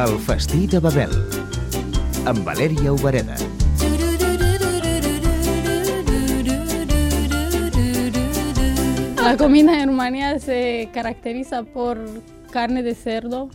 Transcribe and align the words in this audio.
El 0.00 0.14
festí 0.24 0.66
de 0.66 0.78
Babel, 0.80 1.10
amb 2.24 2.46
Valèria 2.46 2.94
Obereda. 2.94 3.36
La 9.22 9.36
comida 9.36 9.82
en 9.82 9.90
Rumanía 9.90 10.38
se 10.38 10.88
caracteriza 10.94 11.62
por 11.62 11.98
carne 12.50 12.82
de 12.82 12.94
cerdo, 12.94 13.50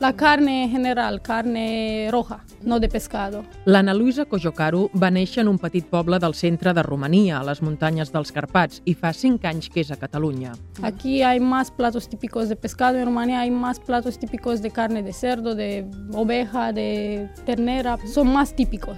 la 0.00 0.14
carne 0.14 0.64
en 0.64 0.70
general, 0.70 1.20
carne 1.22 2.08
roja, 2.10 2.44
no 2.62 2.78
de 2.78 2.88
pescado. 2.88 3.44
L'Anna 3.64 3.94
Luisa 3.94 4.24
Cojocaru 4.24 4.88
va 4.94 5.10
néixer 5.10 5.42
en 5.42 5.48
un 5.50 5.58
petit 5.58 5.86
poble 5.90 6.20
del 6.22 6.34
centre 6.34 6.72
de 6.74 6.82
Romania, 6.82 7.40
a 7.40 7.44
les 7.46 7.62
muntanyes 7.62 8.12
dels 8.14 8.30
Carpats, 8.32 8.82
i 8.86 8.94
fa 8.94 9.12
5 9.12 9.48
anys 9.50 9.68
que 9.72 9.82
és 9.82 9.90
a 9.90 9.98
Catalunya. 9.98 10.54
Aquí 10.82 11.22
hay 11.22 11.40
más 11.40 11.70
platos 11.70 12.08
típicos 12.08 12.48
de 12.48 12.56
pescado, 12.56 12.98
en 12.98 13.06
Rumanía 13.06 13.40
hay 13.40 13.50
más 13.50 13.80
platos 13.80 14.18
típicos 14.18 14.62
de 14.62 14.70
carne 14.70 15.02
de 15.02 15.12
cerdo, 15.12 15.54
de 15.54 15.86
oveja, 16.14 16.72
de 16.72 17.28
ternera, 17.44 17.98
son 18.06 18.32
más 18.32 18.54
típicos. 18.54 18.96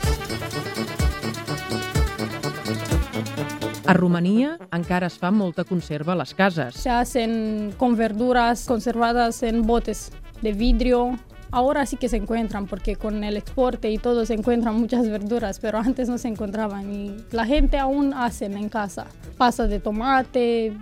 A 3.87 3.93
Romania 3.93 4.57
encara 4.71 5.09
es 5.11 5.17
fa 5.19 5.33
molta 5.35 5.65
conserva 5.67 6.13
a 6.13 6.21
les 6.21 6.31
cases. 6.39 6.77
Se 6.79 6.91
hacen 6.91 7.73
con 7.77 7.97
verduras 7.97 8.67
conservadas 8.69 9.43
en 9.43 9.67
botes 9.67 10.13
de 10.43 10.53
vidrio. 10.53 11.19
Ahora 11.53 11.85
sí 11.85 11.97
que 11.97 12.09
se 12.09 12.17
encuentran 12.17 12.67
porque 12.67 12.95
con 12.97 13.25
el 13.25 13.37
exporte 13.37 13.91
y 13.91 13.99
todo 13.99 14.25
se 14.25 14.35
encuentran 14.35 14.77
muchas 14.77 15.09
verduras, 15.09 15.59
pero 15.59 15.79
antes 15.79 16.09
no 16.09 16.17
se 16.17 16.29
encontraban 16.29 16.93
y 16.93 17.17
la 17.33 17.45
gente 17.45 17.79
aún 17.79 18.15
hace 18.15 18.47
en 18.47 18.69
casa. 18.69 19.07
Pasas 19.37 19.69
de 19.69 19.81
tomate, 19.81 20.73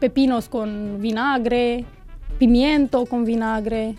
pepinos 0.00 0.48
con 0.48 1.00
vinagre, 1.00 1.84
pimiento 2.38 3.04
con 3.04 3.24
vinagre, 3.24 3.96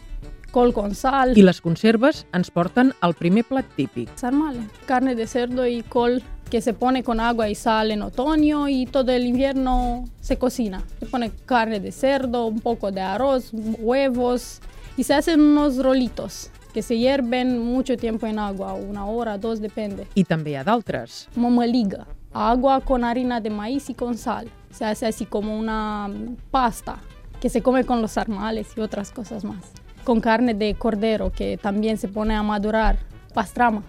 col 0.52 0.74
con 0.74 0.96
sal. 0.96 1.38
I 1.38 1.44
les 1.44 1.62
conserves 1.62 2.26
ens 2.34 2.50
porten 2.50 2.94
al 3.02 3.14
primer 3.14 3.44
plat 3.44 3.66
típic. 3.76 4.10
Sarmale, 4.16 4.62
carne 4.86 5.14
de 5.14 5.28
cerdo 5.28 5.68
y 5.68 5.84
col 5.84 6.24
que 6.50 6.62
se 6.62 6.74
pone 6.74 7.04
con 7.04 7.20
agua 7.20 7.50
y 7.50 7.56
sal 7.56 7.92
en 7.92 8.02
otoño 8.02 8.70
y 8.70 8.86
todo 8.86 9.12
el 9.12 9.26
invierno 9.26 10.06
se 10.22 10.38
cocina. 10.38 10.84
Se 11.00 11.06
pone 11.06 11.32
carne 11.46 11.80
de 11.80 11.92
cerdo, 11.92 12.46
un 12.46 12.60
poco 12.60 12.92
de 12.92 13.02
arroz, 13.02 13.52
huevos 13.54 14.62
y 14.98 15.04
se 15.04 15.14
hacen 15.14 15.42
unos 15.42 15.78
rolitos 15.78 16.52
que 16.74 16.82
se 16.82 16.98
hierven 16.98 17.58
mucho 17.64 17.96
tiempo 17.96 18.28
en 18.28 18.38
agua, 18.38 18.74
una 18.74 19.06
hora, 19.06 19.38
dos, 19.38 19.62
depende. 19.62 20.08
Hi 20.14 20.26
ha 20.56 20.64
d'altres. 20.64 21.30
Mamaliga, 21.34 22.06
agua 22.34 22.82
con 22.82 23.06
harina 23.06 23.40
de 23.40 23.50
maíz 23.50 23.90
y 23.90 23.94
con 23.94 24.18
sal. 24.18 24.50
Se 24.72 24.84
hace 24.84 25.06
así 25.06 25.26
como 25.26 25.58
una 25.58 26.10
pasta 26.52 26.98
que 27.40 27.48
se 27.48 27.62
come 27.62 27.86
con 27.86 28.02
los 28.02 28.12
sarmales 28.12 28.74
y 28.76 28.82
otras 28.82 29.12
cosas 29.12 29.46
más. 29.46 29.72
Con 30.04 30.20
carne 30.20 30.54
de 30.54 30.76
cordero 30.76 31.32
que 31.32 31.58
también 31.58 31.98
se 31.98 32.10
pone 32.10 32.36
a 32.36 32.44
madurar, 32.44 32.98
pastrama. 33.34 33.84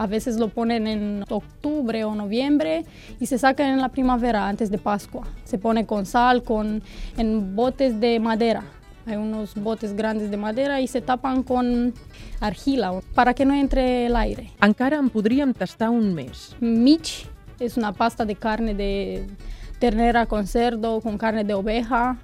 A 0.00 0.06
veces 0.06 0.38
lo 0.38 0.48
ponen 0.48 0.86
en 0.86 1.24
octubre 1.28 2.04
o 2.04 2.14
noviembre 2.14 2.86
y 3.20 3.26
se 3.26 3.36
sacan 3.36 3.66
en 3.66 3.82
la 3.82 3.90
primavera 3.90 4.48
antes 4.48 4.70
de 4.70 4.78
Pascua. 4.78 5.26
Se 5.44 5.58
pone 5.58 5.84
con 5.84 6.06
sal, 6.06 6.42
con, 6.42 6.82
en 7.18 7.54
botes 7.54 8.00
de 8.00 8.18
madera. 8.18 8.64
Hay 9.04 9.16
unos 9.16 9.54
botes 9.54 9.94
grandes 9.94 10.30
de 10.30 10.38
madera 10.38 10.80
y 10.80 10.86
se 10.86 11.02
tapan 11.02 11.42
con 11.42 11.92
argila 12.40 12.98
para 13.14 13.34
que 13.34 13.44
no 13.44 13.52
entre 13.52 14.06
el 14.06 14.16
aire. 14.16 14.50
Encara 14.62 14.96
en 14.96 15.10
podríem 15.10 15.52
tastar 15.52 15.90
un 15.90 16.14
mes. 16.14 16.56
Mich 16.60 17.26
es 17.58 17.76
una 17.76 17.92
pasta 17.92 18.24
de 18.24 18.36
carne 18.36 18.72
de 18.72 19.26
ternera 19.78 20.24
con 20.24 20.46
cerdo, 20.46 21.02
con 21.02 21.18
carne 21.18 21.44
de 21.44 21.52
oveja, 21.52 22.16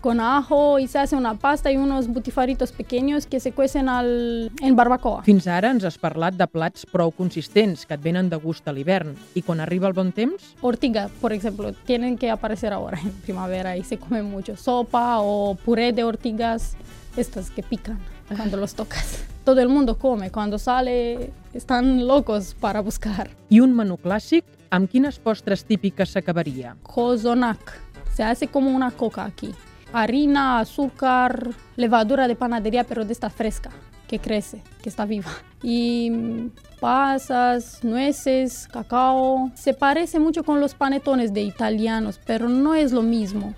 con 0.00 0.20
ajo 0.20 0.78
y 0.78 0.86
se 0.88 0.98
hace 0.98 1.16
una 1.16 1.34
pasta 1.34 1.70
y 1.70 1.76
unos 1.76 2.08
butifaritos 2.08 2.72
pequeños 2.72 3.26
que 3.26 3.40
se 3.40 3.52
cuecen 3.52 3.88
al, 3.88 4.50
en 4.60 4.76
barbacoa. 4.76 5.22
Fins 5.22 5.46
ara 5.46 5.70
ens 5.70 5.84
has 5.84 5.98
parlat 6.00 6.34
de 6.38 6.46
plats 6.48 6.86
prou 6.88 7.12
consistents 7.12 7.84
que 7.86 7.94
et 7.94 8.02
venen 8.02 8.30
de 8.32 8.38
gust 8.40 8.66
a 8.68 8.72
l'hivern. 8.72 9.14
I 9.34 9.42
quan 9.42 9.60
arriba 9.60 9.88
el 9.88 9.94
bon 9.94 10.12
temps? 10.12 10.54
Ortiga, 10.62 11.08
por 11.20 11.32
ejemplo, 11.32 11.72
tienen 11.84 12.16
que 12.16 12.30
aparecer 12.30 12.72
ahora 12.72 12.98
en 13.00 13.12
primavera 13.22 13.76
y 13.76 13.84
se 13.84 13.98
come 13.98 14.22
mucho. 14.22 14.56
Sopa 14.56 15.20
o 15.20 15.54
puré 15.54 15.92
de 15.92 16.04
ortigas, 16.04 16.76
estas 17.16 17.50
que 17.50 17.62
pican 17.62 17.98
cuando 18.36 18.56
los 18.56 18.74
tocas. 18.74 19.24
Todo 19.44 19.60
el 19.60 19.68
mundo 19.68 19.98
come, 19.98 20.30
cuando 20.30 20.58
sale 20.58 21.32
están 21.52 22.06
locos 22.06 22.54
para 22.58 22.80
buscar. 22.80 23.30
I 23.50 23.60
un 23.60 23.74
menú 23.74 23.98
clàssic 23.98 24.44
amb 24.70 24.88
quines 24.88 25.18
postres 25.18 25.64
típiques 25.66 26.14
s'acabaria? 26.14 26.76
Cozonac, 26.82 27.74
se 28.14 28.22
hace 28.22 28.46
como 28.46 28.70
una 28.70 28.90
coca 28.92 29.24
aquí. 29.24 29.52
Harina, 29.92 30.60
azúcar, 30.60 31.50
levadura 31.76 32.28
de 32.28 32.36
panadería, 32.36 32.84
pero 32.84 33.04
de 33.04 33.12
esta 33.12 33.30
fresca, 33.30 33.70
que 34.06 34.18
crece, 34.18 34.62
que 34.82 34.88
está 34.88 35.04
viva. 35.04 35.30
Y 35.62 36.50
pasas, 36.80 37.82
nueces, 37.82 38.68
cacao. 38.72 39.50
Se 39.54 39.74
parece 39.74 40.18
mucho 40.18 40.44
con 40.44 40.60
los 40.60 40.74
panetones 40.74 41.34
de 41.34 41.42
italianos, 41.42 42.20
pero 42.24 42.48
no 42.48 42.74
es 42.74 42.92
lo 42.92 43.02
mismo. 43.02 43.54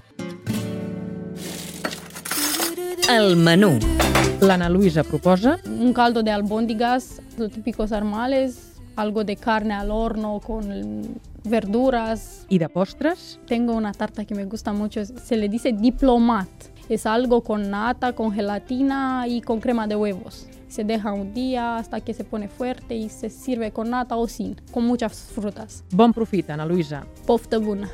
El 3.10 3.36
menú. 3.36 3.78
L'Anna 4.40 4.68
Luisa 4.68 5.04
proposa 5.04 5.58
Un 5.66 5.92
caldo 5.92 6.22
de 6.22 6.30
albóndigas, 6.30 7.20
los 7.38 7.52
típicos 7.52 7.92
armales, 7.92 8.80
algo 8.96 9.22
de 9.22 9.36
carne 9.36 9.74
al 9.74 9.90
horno 9.90 10.40
con 10.40 11.20
verduras. 11.44 12.46
i 12.48 12.58
de 12.58 12.68
postres 12.68 13.38
Tengo 13.46 13.74
una 13.74 13.92
tarta 13.92 14.24
que 14.24 14.34
me 14.34 14.44
gusta 14.44 14.72
mucho, 14.72 15.04
se 15.04 15.36
le 15.36 15.48
dice 15.48 15.72
diplomat. 15.72 16.48
Es 16.88 17.06
algo 17.06 17.42
con 17.42 17.70
nata, 17.70 18.12
con 18.12 18.32
gelatina 18.32 19.24
y 19.26 19.40
con 19.40 19.60
crema 19.60 19.86
de 19.86 19.96
huevos. 19.96 20.48
Se 20.68 20.84
deja 20.84 21.12
un 21.12 21.34
día 21.34 21.76
hasta 21.76 22.00
que 22.00 22.14
se 22.14 22.24
pone 22.24 22.48
fuerte 22.48 22.94
y 22.94 23.08
se 23.08 23.30
sirve 23.30 23.72
con 23.72 23.90
nata 23.90 24.16
o 24.16 24.26
sin, 24.26 24.56
con 24.72 24.84
muchas 24.84 25.30
frutas. 25.34 25.84
Bon 25.92 26.12
profit, 26.12 26.50
Anna 26.50 26.64
Luisa. 26.64 27.06
Poftă 27.26 27.58
bună! 27.58 27.88